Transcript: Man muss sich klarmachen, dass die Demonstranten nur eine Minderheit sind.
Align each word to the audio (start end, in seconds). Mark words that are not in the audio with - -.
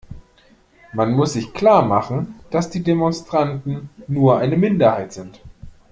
Man 0.93 1.11
muss 1.13 1.33
sich 1.33 1.53
klarmachen, 1.53 2.39
dass 2.49 2.71
die 2.71 2.81
Demonstranten 2.81 3.91
nur 4.07 4.39
eine 4.39 4.57
Minderheit 4.57 5.13
sind. 5.13 5.39